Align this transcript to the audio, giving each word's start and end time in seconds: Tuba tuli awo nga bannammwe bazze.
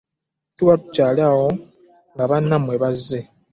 Tuba 0.55 0.73
tuli 0.93 1.21
awo 1.31 1.47
nga 2.13 2.23
bannammwe 2.29 2.75
bazze. 2.81 3.19